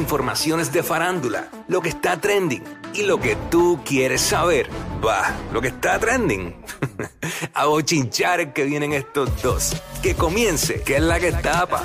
[0.00, 2.64] informaciones de farándula, lo que está trending
[2.94, 4.68] y lo que tú quieres saber.
[5.04, 6.56] Va, lo que está trending.
[7.54, 9.76] A bochinchar que vienen estos dos.
[10.02, 11.82] Que comience, que es la que tapa.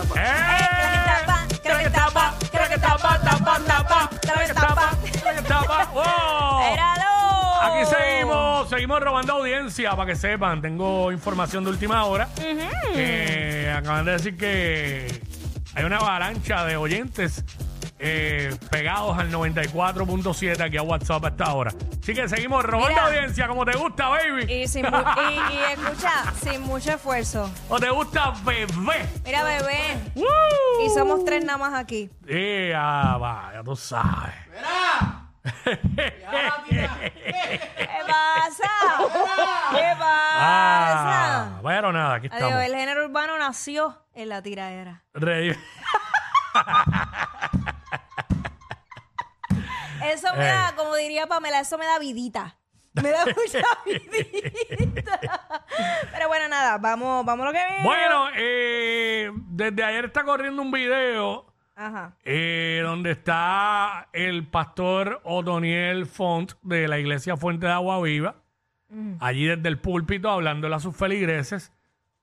[1.62, 5.92] Creo que tapa, creo que tapa, tapa, tapa, creo que tapa, creo que tapa.
[5.94, 6.74] ¡Wow!
[6.74, 7.62] ¡Éralo!
[7.62, 10.62] Aquí seguimos, seguimos robando audiencia para que sepan.
[10.62, 12.30] Tengo información de última hora.
[12.94, 15.08] que acaban de decir que
[15.76, 17.44] hay una avalancha de oyentes
[18.08, 21.72] eh, pegados al 94.7 aquí a WhatsApp a esta hora.
[22.02, 23.06] Así que seguimos robando Mira.
[23.08, 24.44] audiencia como te gusta, baby.
[24.54, 27.50] Y, sin mu- y, y escucha, sin mucho esfuerzo.
[27.68, 29.10] O te gusta bebé.
[29.26, 29.98] Mira, bebé.
[30.14, 30.86] ¡Woo!
[30.86, 32.10] Y somos tres nada más aquí.
[32.28, 34.36] Sí, ya va, ya tú sabes.
[35.44, 36.16] ¿Qué
[38.08, 38.72] pasa?
[39.72, 41.62] ¿Qué Ah, pasa?
[41.62, 42.66] bueno, nada, aquí Adiós, estamos.
[42.66, 45.04] el género urbano nació en la tiraera.
[45.14, 45.56] Ready.
[50.14, 52.58] Eso me da, como diría Pamela, eso me da vidita.
[53.02, 55.20] Me da mucha vidita.
[56.14, 57.84] Pero bueno, nada, vamos, vamos a lo que viene.
[57.84, 61.46] Bueno, eh, desde ayer está corriendo un video
[61.76, 62.16] Ajá.
[62.24, 68.36] eh, donde está el pastor Otoniel Font de la iglesia Fuente de Agua Viva,
[69.20, 71.74] allí desde el púlpito hablándole a sus feligreses.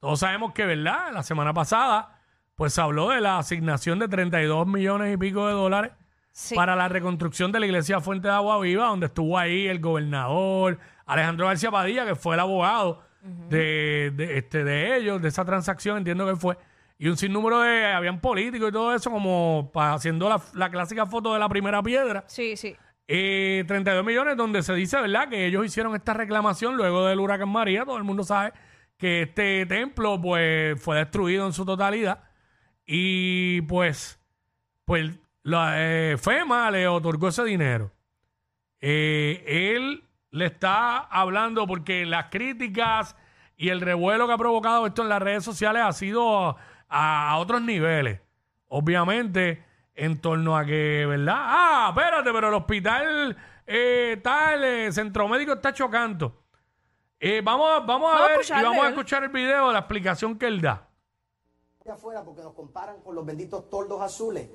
[0.01, 1.13] Todos sabemos que, ¿verdad?
[1.13, 2.19] La semana pasada,
[2.57, 5.93] pues se habló de la asignación de 32 millones y pico de dólares
[6.33, 6.55] Sí.
[6.55, 10.79] para la reconstrucción de la iglesia Fuente de Agua Viva, donde estuvo ahí el gobernador
[11.07, 13.03] Alejandro García Padilla, que fue el abogado
[13.49, 16.57] de, de, este, de ellos, de esa transacción, entiendo que fue.
[16.99, 21.05] Y un sinnúmero de, habían políticos y todo eso, como pa- haciendo la, la clásica
[21.07, 22.25] foto de la primera piedra.
[22.27, 22.75] Sí, sí.
[23.09, 27.49] Eh, 32 millones, donde se dice, ¿verdad?, que ellos hicieron esta reclamación luego del huracán
[27.51, 27.85] María.
[27.85, 28.53] Todo el mundo sabe
[28.97, 32.21] que este templo, pues, fue destruido en su totalidad.
[32.87, 34.19] Y, pues,
[34.85, 35.11] pues,
[35.43, 37.91] la eh, FEMA le otorgó ese dinero.
[38.81, 43.17] Eh, él le está hablando porque las críticas
[43.57, 46.57] y el revuelo que ha provocado esto en las redes sociales ha sido
[46.89, 48.21] a, a otros niveles.
[48.69, 49.65] Obviamente,
[49.95, 51.37] en torno a que, ¿verdad?
[51.37, 53.37] Ah, espérate, pero el hospital
[53.67, 56.45] eh, tal, eh, centro médico está chocando.
[57.21, 59.79] Eh, vamos, vamos a Vamos a ver y vamos a escuchar el video de la
[59.81, 60.89] explicación que él da.
[61.89, 64.51] afuera porque nos comparan con los benditos toldos azules.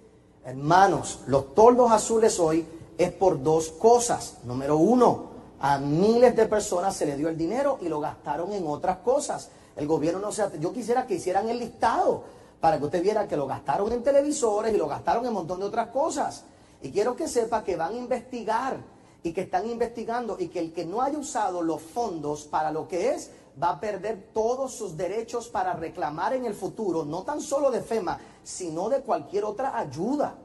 [0.48, 2.66] Hermanos, los toldos azules hoy
[2.98, 4.38] es por dos cosas.
[4.46, 5.26] Número uno,
[5.60, 9.50] a miles de personas se les dio el dinero y lo gastaron en otras cosas.
[9.76, 10.50] El gobierno no se...
[10.62, 12.24] Yo quisiera que hicieran el listado
[12.62, 15.60] para que usted viera que lo gastaron en televisores y lo gastaron en un montón
[15.60, 16.46] de otras cosas.
[16.82, 18.78] Y quiero que sepa que van a investigar
[19.24, 22.88] y que están investigando y que el que no haya usado los fondos para lo
[22.88, 23.32] que es
[23.62, 27.82] va a perder todos sus derechos para reclamar en el futuro, no tan solo de
[27.82, 30.36] FEMA, sino de cualquier otra ayuda.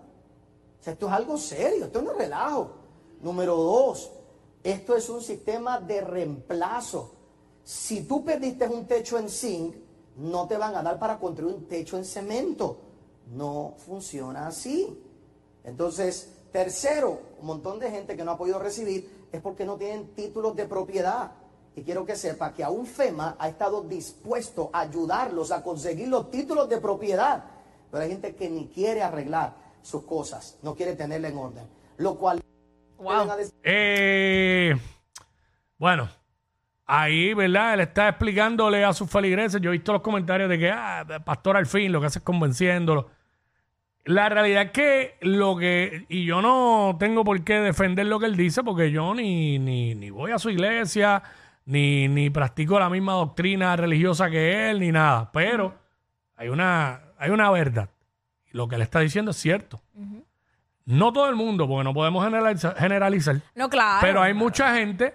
[0.81, 2.71] O sea, esto es algo serio, esto no es relajo.
[3.21, 4.11] Número dos,
[4.65, 7.13] esto es un sistema de reemplazo.
[7.63, 9.77] Si tú perdiste un techo en zinc,
[10.17, 12.79] no te van a dar para construir un techo en cemento.
[13.33, 15.01] No funciona así.
[15.65, 20.15] Entonces, tercero, un montón de gente que no ha podido recibir es porque no tienen
[20.15, 21.33] títulos de propiedad.
[21.75, 26.31] Y quiero que sepa que aún FEMA ha estado dispuesto a ayudarlos a conseguir los
[26.31, 27.45] títulos de propiedad.
[27.91, 31.65] Pero hay gente que ni quiere arreglar sus cosas, no quiere tenerla en orden.
[31.97, 32.41] Lo cual...
[32.99, 33.29] Wow.
[33.65, 34.77] Eh,
[35.77, 36.09] bueno,
[36.87, 37.75] ahí, ¿verdad?
[37.75, 39.61] Él está explicándole a sus feligreses.
[39.61, 42.25] Yo he visto los comentarios de que, ah, pastor, al fin, lo que hace es
[42.25, 43.11] convenciéndolo.
[44.05, 48.27] La realidad es que lo que, y yo no tengo por qué defender lo que
[48.27, 51.23] él dice, porque yo ni, ni, ni voy a su iglesia,
[51.65, 55.31] ni, ni practico la misma doctrina religiosa que él, ni nada.
[55.33, 55.75] Pero
[56.37, 57.89] hay una, hay una verdad.
[58.51, 59.81] Lo que él está diciendo es cierto.
[60.85, 63.37] No todo el mundo, porque no podemos generaliza- generalizar.
[63.55, 63.99] No, claro.
[64.01, 65.15] Pero hay mucha gente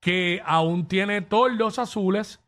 [0.00, 2.40] que aún tiene toldos azules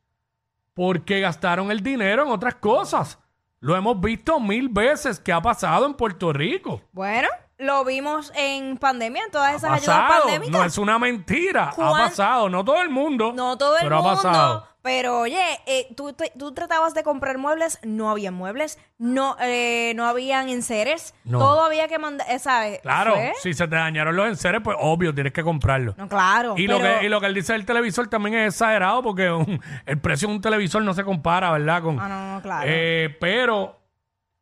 [0.75, 3.19] porque gastaron el dinero en otras cosas.
[3.61, 6.83] Lo hemos visto mil veces que ha pasado en Puerto Rico.
[6.93, 10.51] Bueno, lo vimos en pandemia, en todas esas ayudas pandémicas.
[10.61, 11.71] no es una mentira.
[11.71, 13.33] Ha ¿Cuán- pasado, no todo el mundo.
[13.35, 14.11] No todo el pero mundo.
[14.11, 14.69] ha pasado.
[14.83, 19.93] Pero oye, eh, tú, te- tú tratabas de comprar muebles, no había muebles, no, eh,
[19.97, 21.41] no habían enseres, No.
[21.41, 22.79] todo había que mandar, eh, ¿sabes?
[22.83, 25.95] Claro, Fue- si se te dañaron los enseres, pues obvio, tienes que comprarlo.
[25.99, 26.55] No, claro.
[26.57, 29.61] Y, lo que, y lo que él dice del televisor también es exagerado porque un-
[29.87, 31.83] el precio de un televisor no se compara, ¿verdad?
[31.83, 32.65] Con, Ah, no, no, claro.
[32.69, 33.81] Eh, pero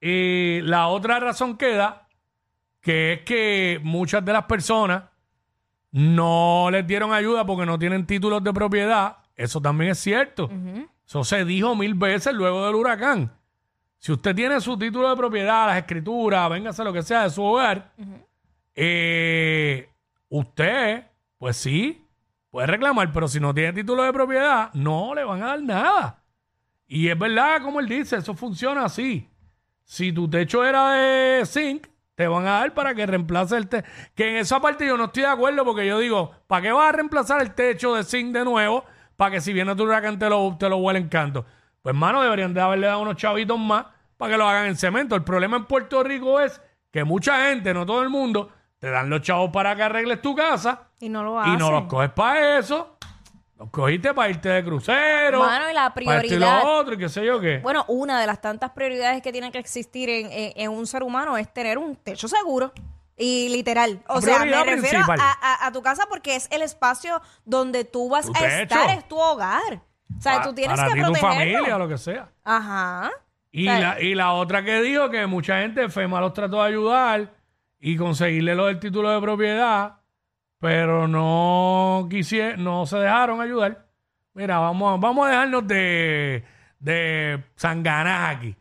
[0.02, 2.03] la otra razón queda
[2.84, 5.04] que es que muchas de las personas
[5.90, 9.16] no les dieron ayuda porque no tienen títulos de propiedad.
[9.34, 10.50] Eso también es cierto.
[11.06, 13.32] Eso se dijo mil veces luego del huracán.
[13.98, 17.42] Si usted tiene su título de propiedad, las escrituras, véngase lo que sea de su
[17.42, 17.90] hogar,
[18.75, 19.88] eh,
[20.28, 21.06] usted,
[21.38, 22.04] pues sí,
[22.50, 26.22] puede reclamar, pero si no tiene título de propiedad, no le van a dar nada.
[26.87, 29.26] Y es verdad, como él dice, eso funciona así.
[29.84, 33.88] Si tu techo era de zinc, te van a dar para que reemplace el techo.
[34.14, 36.88] Que en esa parte yo no estoy de acuerdo porque yo digo, ¿para qué vas
[36.88, 38.84] a reemplazar el techo de zinc de nuevo?
[39.16, 41.44] Para que si viene tu huracán te lo, te lo huele en canto.
[41.82, 45.14] Pues, hermano, deberían de haberle dado unos chavitos más para que lo hagan en cemento.
[45.14, 49.11] El problema en Puerto Rico es que mucha gente, no todo el mundo, te dan
[49.11, 51.58] los chavos para que arregles tu casa Y no lo y hacen.
[51.58, 52.94] no los coges para eso.
[53.64, 55.40] Los cogiste para irte de crucero.
[55.40, 57.58] Mano, y la Para esto y prioridad- lo otro y qué sé yo qué.
[57.58, 61.02] Bueno, una de las tantas prioridades que tiene que existir en, en- en un ser
[61.02, 62.72] humano es tener un techo seguro.
[63.16, 64.00] Y literal.
[64.08, 67.22] O La sea, me prioridad refiero a, a- a tu casa porque es el espacio
[67.44, 69.81] donde tú vas a estar, es tu hogar.
[70.19, 71.52] O sea, Pa- tú tienes para que ti, tu protegerlo.
[71.58, 72.28] familia, lo que sea.
[72.43, 73.11] Ajá.
[73.52, 77.32] Y, la, y la otra que dijo que mucha gente FEMA los trató de ayudar
[77.78, 79.94] y conseguirle lo del título de propiedad,
[80.64, 83.84] pero no quisieron, no se dejaron ayudar.
[84.32, 86.43] Mira, vamos, a- vamos a dejarnos de,
[86.78, 88.56] de sanganas aquí.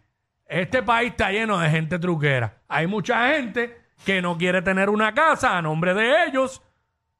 [0.45, 2.55] Este país está lleno de gente truquera.
[2.67, 6.61] Hay mucha gente que no quiere tener una casa a nombre de ellos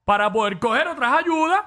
[0.03, 1.62] para poder coger otras ayudas,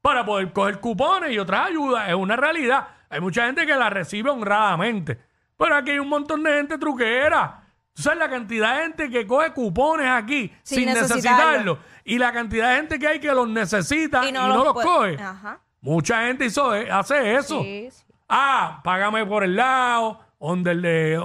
[0.00, 2.08] para poder coger cupones y otras ayudas.
[2.08, 2.88] Es una realidad.
[3.10, 5.18] Hay mucha gente que la recibe honradamente.
[5.58, 7.64] Pero aquí hay un montón de gente truquera.
[7.96, 11.16] ¿Tú sabes la cantidad de gente que coge cupones aquí sin, Sin necesitarlo?
[11.16, 11.78] necesitarlo.
[12.04, 15.22] Y la cantidad de gente que hay que los necesita y no, los, puede- coge.
[15.22, 15.60] Ajá.
[15.80, 17.62] Mucha gente hizo, hace eso.
[17.62, 18.04] Sí, sí.
[18.28, 21.16] Ah, págame por el lado, donde el de,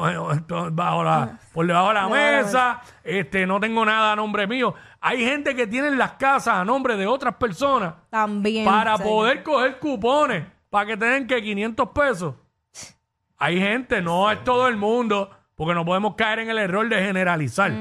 [0.72, 4.74] bajo la, por debajo de la mesa, este, no tengo nada a nombre mío.
[5.02, 8.64] Hay gente que tiene las casas a nombre de otras personas También.
[8.64, 12.36] para poder coger cupones para que tengan que 500 pesos.
[13.38, 15.30] Hay gente, no es todo el mundo,
[15.62, 17.72] porque no podemos caer en el error de generalizar.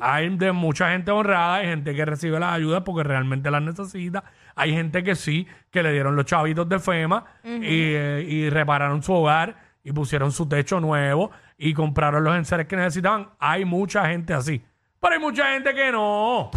[0.00, 4.24] Hay de mucha gente honrada, hay gente que recibe las ayudas porque realmente las necesita.
[4.56, 9.02] Hay gente que sí, que le dieron los chavitos de FEMA y, eh, y repararon
[9.02, 13.28] su hogar y pusieron su techo nuevo y compraron los enseres que necesitaban.
[13.38, 14.62] Hay mucha gente así.
[14.98, 16.50] Pero hay mucha gente que no.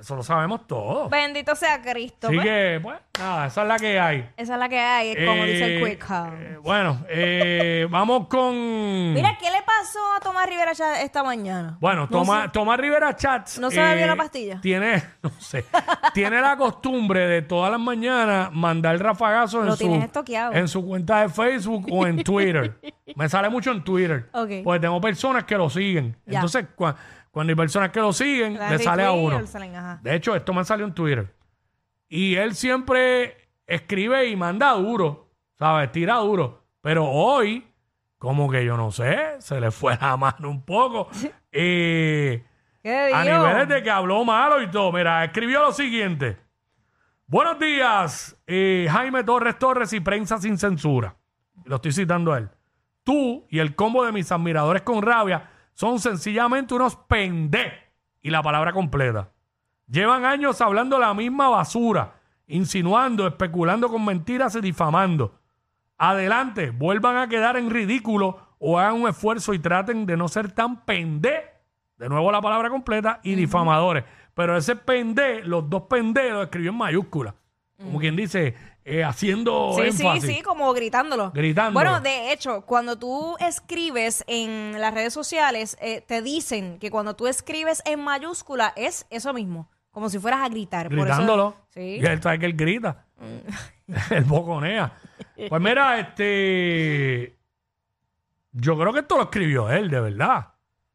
[0.00, 1.10] Eso lo sabemos todos.
[1.10, 2.28] Bendito sea Cristo.
[2.28, 2.46] Así pues.
[2.46, 4.30] que, pues, nada, esa es la que hay.
[4.36, 6.32] Esa es la que hay, como dice el Eh, Quick Call.
[6.40, 9.12] eh, bueno, eh, vamos con.
[9.12, 11.76] Mira, ¿qué le pasó a Tomás Rivera Chat esta mañana?
[11.80, 12.50] Bueno, No Tomás.
[12.50, 13.58] Tomás Rivera Chats.
[13.58, 14.58] eh, ¿No se bebió la pastilla?
[14.62, 15.66] Tiene, no sé,
[16.14, 20.52] tiene la costumbre de todas las mañanas mandar rafagazo en Lo su, tienes estoqueado.
[20.54, 22.80] en su cuenta de Facebook o en Twitter.
[23.16, 24.30] Me sale mucho en Twitter.
[24.32, 24.50] Ok.
[24.64, 26.16] Porque tengo personas que lo siguen.
[26.26, 26.38] Ya.
[26.38, 26.94] Entonces, cua-
[27.30, 29.40] cuando hay personas que lo siguen, Le le sale a uno.
[29.40, 30.00] le salen, ajá.
[30.02, 31.34] De hecho, esto me salió en Twitter.
[32.08, 35.92] Y él siempre escribe y manda duro, ¿sabes?
[35.92, 36.64] Tira duro.
[36.80, 37.66] Pero hoy,
[38.18, 41.08] como que yo no sé, se le fue la mano un poco.
[41.52, 42.38] Y
[42.82, 44.92] ¿Qué a niveles de que habló malo y todo.
[44.92, 46.38] Mira, escribió lo siguiente.
[47.26, 51.16] Buenos días, eh, Jaime Torres Torres y Prensa Sin Censura.
[51.64, 52.50] Lo estoy citando a él.
[53.02, 55.50] Tú y el combo de mis admiradores con rabia
[55.80, 57.72] son sencillamente unos pendejos.
[58.20, 59.30] Y la palabra completa.
[59.86, 65.40] Llevan años hablando la misma basura, insinuando, especulando con mentiras y difamando.
[65.96, 70.52] Adelante, vuelvan a quedar en ridículo o hagan un esfuerzo y traten de no ser
[70.52, 71.44] tan pendé,
[71.96, 74.04] de nuevo la palabra completa, y difamadores.
[74.34, 77.34] Pero ese pendé, los dos pendé lo escribió en mayúscula.
[77.82, 78.54] Como quien dice,
[78.90, 80.24] eh, haciendo Sí, sí, énfasis.
[80.36, 81.30] sí, como gritándolo.
[81.32, 81.72] Gritando.
[81.72, 87.14] Bueno, de hecho, cuando tú escribes en las redes sociales, eh, te dicen que cuando
[87.16, 90.88] tú escribes en mayúscula es eso mismo, como si fueras a gritar.
[90.88, 91.56] Por eso- gritándolo.
[91.70, 91.98] sí.
[92.00, 93.04] Y él sabe que él grita.
[94.10, 94.92] él boconea.
[95.48, 97.36] Pues mira, este.
[98.52, 100.48] Yo creo que esto lo escribió él, de verdad.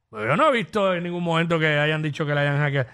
[0.09, 2.87] Pero yo no he visto en ningún momento que hayan dicho que le hayan, hacke-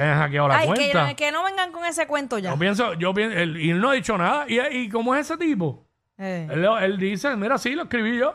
[0.00, 1.14] hayan hackeado la Ay, que, cuenta.
[1.14, 2.50] que no vengan con ese cuento ya.
[2.52, 4.46] Yo pienso, yo pienso, él, y él no ha dicho nada.
[4.48, 5.86] ¿Y, y cómo es ese tipo?
[6.18, 6.48] Eh.
[6.82, 8.34] Él, dice, mira, sí, lo escribí yo.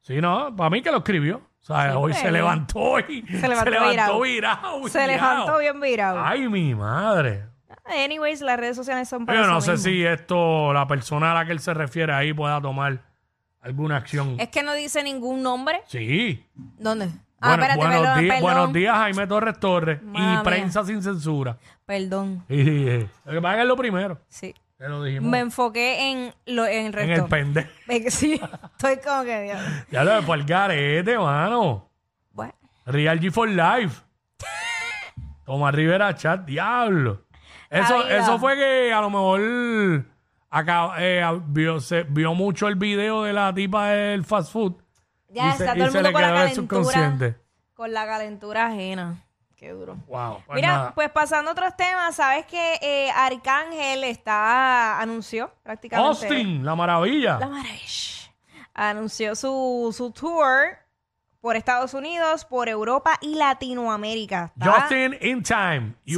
[0.00, 1.38] Sí, no, para mí que lo escribió.
[1.38, 4.20] O sea, Sí, hoy pues, se levantó y se levantó levantó, virado.
[4.20, 4.88] virado.
[4.88, 5.30] Se virado.
[5.34, 6.20] levantó bien virado.
[6.24, 7.46] Ay, mi madre.
[7.84, 9.84] Anyways, las redes sociales son para Yo eso no sé mismo.
[9.84, 13.02] si esto, la persona a la que él se refiere ahí pueda tomar
[13.60, 14.36] alguna acción.
[14.38, 15.82] Es que no dice ningún nombre.
[15.86, 16.46] Sí.
[16.54, 17.10] ¿Dónde?
[17.42, 18.42] Ah, Bueno, espérate, buenos, perdón, días, perdón.
[18.54, 20.02] buenos días, Jaime Torres Torres.
[20.02, 20.42] Mala y mía.
[20.44, 21.56] prensa sin censura.
[21.86, 22.44] Perdón.
[22.48, 23.08] Sí.
[23.24, 24.18] Lo que pasa es que es lo primero.
[24.28, 24.54] Sí.
[24.76, 25.30] Te lo dijimos.
[25.30, 27.24] Me enfoqué en, lo, en el en resto.
[27.24, 27.68] el pendejo.
[27.88, 28.40] Que sí,
[28.72, 29.42] estoy como que...
[29.42, 29.58] Dios.
[29.90, 31.88] Ya lo de por el garete, mano.
[32.32, 32.52] Bueno,
[32.86, 34.02] Real G for Life.
[35.44, 37.22] Tomás Rivera Chat, diablo.
[37.68, 40.04] Eso, eso fue que a lo mejor
[40.50, 44.74] acá, eh, vio, se, vio mucho el video de la tipa del fast food
[45.30, 47.36] Ya está todo el mundo con la calentura.
[47.74, 49.16] Con la calentura ajena.
[49.56, 49.96] Qué duro.
[50.06, 50.42] Wow.
[50.46, 50.94] pues Mira, nada.
[50.94, 57.38] pues pasando a otros temas, sabes que eh, Arcángel está anunció prácticamente Austin, la maravilla.
[57.38, 58.32] la maravilla.
[58.72, 60.78] Anunció su, su tour
[61.42, 64.52] por Estados Unidos, por Europa y Latinoamérica.
[64.58, 66.14] Justin in Time, Sí.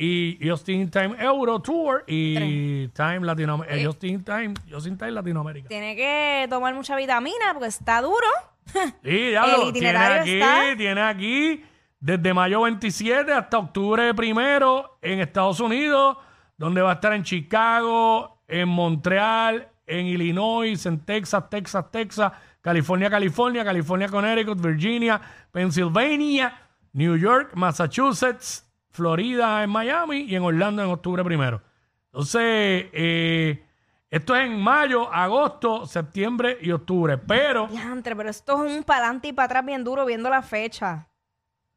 [0.00, 3.84] Y Justin in Time Euro Tour y Time Latinoamérica.
[3.84, 5.68] Justin in Time, Justin Time Latinoamérica.
[5.68, 8.26] Tiene que tomar mucha vitamina porque está duro.
[9.02, 11.64] Sí, ya El lo tiene itinerario aquí, está- tiene aquí
[11.98, 16.16] desde mayo 27 hasta octubre primero en Estados Unidos,
[16.56, 23.08] donde va a estar en Chicago, en Montreal, en Illinois, en Texas, Texas, Texas, California,
[23.10, 26.52] California, California, Connecticut, Virginia, Pennsylvania,
[26.92, 28.67] New York, Massachusetts,
[28.98, 31.62] Florida, en Miami y en Orlando en octubre primero.
[32.06, 32.40] Entonces,
[32.92, 33.64] eh,
[34.10, 37.16] esto es en mayo, agosto, septiembre y octubre.
[37.16, 40.42] Pero Diantre, pero esto es un para adelante y para atrás bien duro viendo la
[40.42, 41.06] fecha.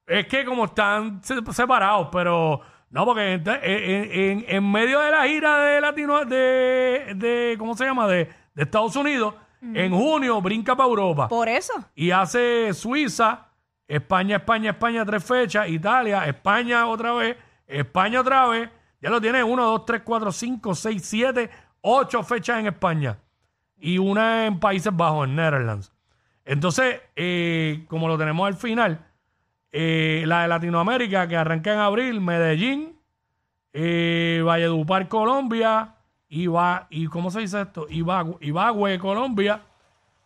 [0.07, 2.59] es que como están se- separados, pero
[2.89, 7.75] no, porque en, en- en- en medio de la gira de Latino, de, de ¿cómo
[7.77, 8.07] se llama?
[8.07, 11.71] De, de Estados Unidos, en junio brinca para Europa Por eso.
[11.93, 13.45] y hace Suiza,
[13.93, 17.35] España, España, España, tres fechas, Italia, España otra vez,
[17.67, 18.69] España otra vez,
[19.01, 19.43] ya lo tiene.
[19.43, 21.49] Uno, dos, tres, cuatro, cinco, seis, siete,
[21.81, 23.17] ocho fechas en España.
[23.77, 25.91] Y una en Países Bajos, en Netherlands.
[26.45, 29.05] Entonces, eh, como lo tenemos al final,
[29.71, 32.95] eh, la de Latinoamérica que arranca en abril, Medellín,
[33.73, 35.95] eh, Valledupar, Colombia,
[36.29, 37.87] Iba, y ¿cómo se dice esto?
[37.89, 39.61] Ibagu- Ibagüe, Colombia,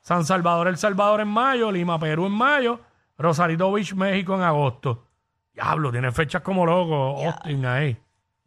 [0.02, 2.80] San Salvador, El Salvador en mayo, Lima, Perú en mayo,
[3.18, 5.06] Rosarito Beach, México en agosto.
[5.54, 7.98] Diablo, tiene fechas como loco, Austin ahí.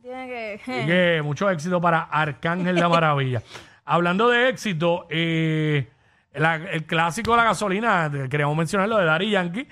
[0.02, 0.60] Tiene que.
[0.62, 3.42] Así que mucho éxito para Arcángel la Maravilla.
[3.84, 5.88] Hablando de éxito, eh,
[6.34, 9.66] la- el clásico de la gasolina, eh, queríamos mencionar lo de Daddy Yankee,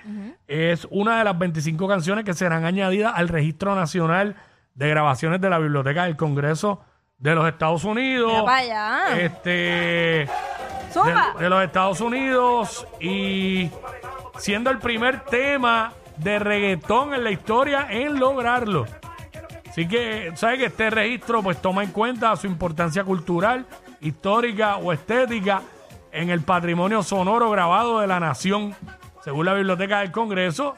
[0.47, 4.35] es una de las 25 canciones que serán añadidas al Registro Nacional
[4.73, 6.83] de Grabaciones de la Biblioteca del Congreso
[7.19, 8.31] de los Estados Unidos.
[8.31, 9.19] Mira para allá.
[9.21, 10.27] Este
[10.91, 11.33] Zumba.
[11.37, 13.69] de, de los Estados Unidos y
[14.37, 18.85] siendo el primer tema de reggaetón en la historia en lograrlo.
[19.69, 23.65] Así que, ¿sabes que este registro pues toma en cuenta su importancia cultural,
[24.01, 25.61] histórica o estética
[26.11, 28.75] en el patrimonio sonoro grabado de la nación,
[29.23, 30.75] según la Biblioteca del Congreso?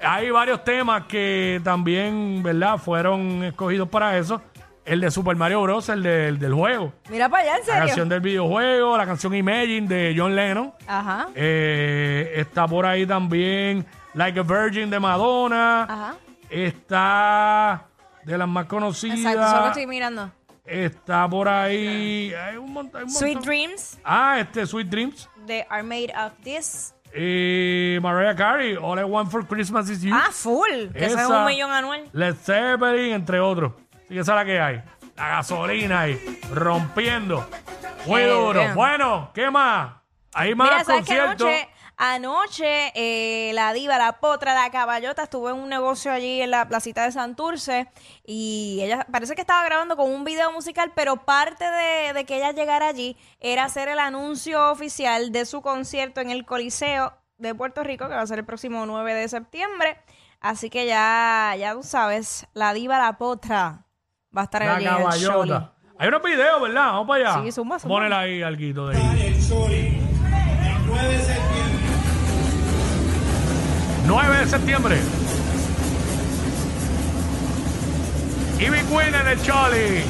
[0.00, 4.42] Hay varios temas que también, ¿verdad?, fueron escogidos para eso.
[4.84, 6.92] El de Super Mario Bros., el, de- el del juego.
[7.08, 7.80] Mira para allá, en La serio.
[7.86, 10.72] canción del videojuego, la canción Imagine de John Lennon.
[10.88, 11.28] Ajá.
[11.36, 15.84] Eh, está por ahí también Like a Virgin de Madonna.
[15.84, 16.14] Ajá.
[16.50, 17.84] Está
[18.24, 19.18] de las más conocidas.
[19.18, 20.30] Exacto, eso es lo que estoy mirando.
[20.64, 22.32] Está por ahí.
[22.34, 23.00] Hay un montón.
[23.00, 23.48] hay un Sweet montón.
[23.48, 25.28] Dreams, Ah, este Sweet Dreams.
[25.46, 26.94] they are made of this.
[27.14, 30.14] Y Mariah Carey, All I Want for Christmas is You.
[30.14, 30.64] Ah, full.
[30.92, 31.40] Que eso es Esa.
[31.40, 32.08] un millón anual.
[32.12, 33.72] Led Zeppelin, entre otros.
[34.12, 34.82] Que esa es la que hay.
[35.16, 37.48] La gasolina ahí, rompiendo.
[38.06, 38.60] Muy Qué duro.
[38.60, 38.74] bien.
[38.74, 39.94] Bueno, ¿qué más?
[40.34, 41.46] Hay más Mira, ¿sabes qué conciertos.
[41.46, 41.68] anoche?
[41.96, 46.66] Anoche eh, la diva, la potra, la caballota estuvo en un negocio allí en la
[46.66, 47.88] placita de Santurce
[48.26, 52.38] y ella parece que estaba grabando con un video musical, pero parte de, de que
[52.38, 57.54] ella llegara allí era hacer el anuncio oficial de su concierto en el Coliseo de
[57.54, 59.98] Puerto Rico, que va a ser el próximo 9 de septiembre.
[60.40, 63.84] Así que ya, ya tú sabes, la diva, la potra
[64.36, 65.26] va a estar La allí en el Sholi.
[65.50, 65.72] caballota.
[65.98, 66.86] Hay unos videos, ¿verdad?
[66.86, 67.42] Vamos para allá.
[67.44, 67.94] Sí, zumba, zumba.
[67.96, 69.26] Ponele ahí algo de ahí.
[69.26, 71.82] el Choli, el 9 de septiembre.
[74.06, 74.96] 9 de septiembre.
[78.58, 80.04] Ivy Queen en el Choli.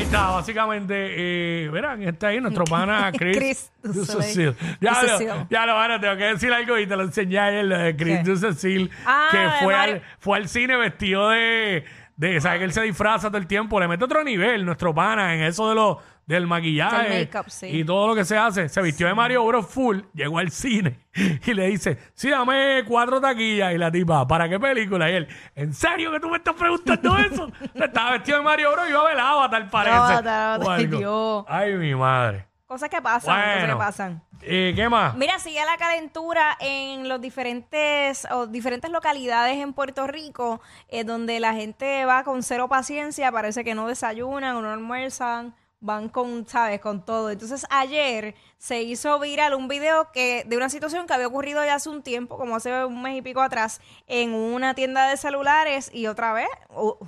[0.00, 3.36] Ahí está, básicamente, eh, verán, está ahí nuestro pana Chris.
[3.36, 4.56] Chris Ducecil.
[4.80, 7.76] Ya, lo, ya lo van tengo que decir algo y te lo enseñé ayer, lo
[7.76, 8.24] de Chris.
[8.24, 11.84] Ducecil, Ah, que fue al, fue al cine vestido de,
[12.16, 13.78] de, ¿sabes que él se disfraza todo el tiempo?
[13.78, 16.00] Le mete otro nivel, nuestro pana, en eso de lo,
[16.34, 17.66] del maquillaje make-up, sí.
[17.66, 18.68] y todo lo que se hace.
[18.68, 21.00] Se vistió de Mario Bros full, llegó al cine
[21.46, 23.74] y le dice, sí, dame cuatro taquillas.
[23.74, 25.10] Y la tipa, ¿para qué película?
[25.10, 27.50] Y él, ¿en serio que tú me estás preguntando eso?
[27.74, 29.96] Estaba vestido de Mario Bros y iba a ver Avatar, parece.
[29.96, 30.98] Avatar, o ay, algo.
[30.98, 31.44] Dios.
[31.48, 32.46] Ay, mi madre.
[32.66, 33.78] Cosas que pasan, cosas que Bueno.
[33.78, 34.22] pasan.
[34.42, 35.16] Eh, ¿Qué más?
[35.16, 41.40] Mira, sigue la calentura en los diferentes o diferentes localidades en Puerto Rico, eh, donde
[41.40, 46.46] la gente va con cero paciencia, parece que no desayunan o no almuerzan, van con,
[46.46, 47.30] sabes, con todo.
[47.30, 51.74] Entonces ayer se hizo viral un video que de una situación que había ocurrido ya
[51.76, 55.90] hace un tiempo, como hace un mes y pico atrás, en una tienda de celulares
[55.92, 56.48] y otra vez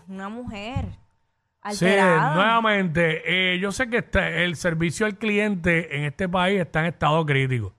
[0.09, 0.87] una mujer
[1.71, 2.35] Sí, alterada.
[2.35, 3.23] nuevamente,
[3.55, 4.05] eh, yo sé que
[4.43, 7.73] el servicio al cliente en este país está en estado crítico.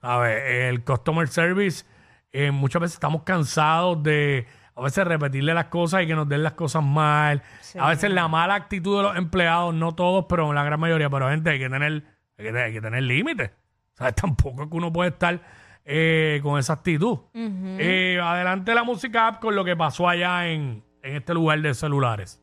[0.00, 0.42] ¿Sabes?
[0.46, 1.84] El customer service,
[2.32, 4.46] eh, muchas veces estamos cansados de
[4.80, 7.42] a veces repetirle las cosas y que nos den las cosas mal.
[7.78, 11.10] A veces la mala actitud de los empleados, no todos, pero la gran mayoría.
[11.10, 12.02] Pero gente, hay que tener,
[12.38, 13.50] hay que, hay que tener límites.
[13.92, 14.14] ¿Sabes?
[14.16, 15.38] Tampoco es que uno puede estar
[15.84, 17.18] eh, con esa actitud.
[17.34, 21.74] Eh, adelante la música app con lo que pasó allá en, en este lugar de
[21.74, 22.42] celulares.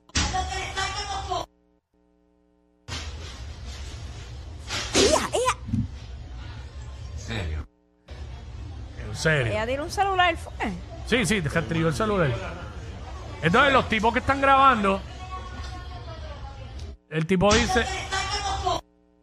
[9.07, 9.51] En serio.
[9.51, 10.71] Ella tiene un celular, fue.
[11.07, 12.29] Sí, sí, te el celular.
[13.41, 15.01] Entonces, los tipos que están grabando,
[17.09, 17.85] el tipo dice.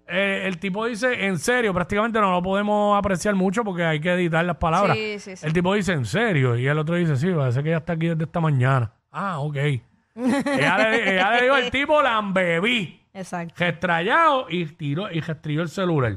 [0.07, 4.15] eh, el tipo dice, en serio, prácticamente no lo podemos apreciar mucho porque hay que
[4.15, 4.97] editar las palabras.
[4.97, 5.47] Sí, sí, sí.
[5.47, 6.57] El tipo dice, en serio.
[6.57, 8.91] Y el otro dice, sí, parece que ella está aquí desde esta mañana.
[9.11, 9.57] Ah, ok.
[10.15, 13.07] ella, le, ella le dijo al tipo, la embebí.
[13.13, 13.55] Exacto.
[13.59, 16.17] Restrayado y tiró y restrilló el celular.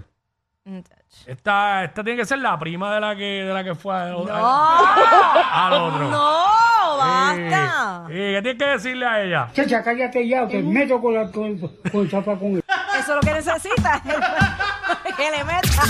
[1.26, 4.06] Esta, esta tiene que ser la prima de la que, de la que fue a-
[4.08, 4.26] ¡No!
[4.30, 6.10] al otro.
[6.10, 6.98] ¡No!
[6.98, 8.04] ¡Basta!
[8.08, 9.48] Sí, sí, ¿Qué tienes que decirle a ella?
[9.54, 12.58] Chacha, cállate ya, te meto con la con, con el zapacón.
[12.58, 14.02] Eso es lo que necesita.
[15.18, 15.84] que le meta.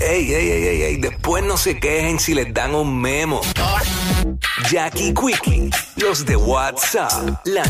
[0.00, 3.40] Ey, ey, ey, ey, ey, después no se quejen si les dan un memo.
[4.70, 7.12] Jackie Quickie, los de WhatsApp,
[7.44, 7.62] la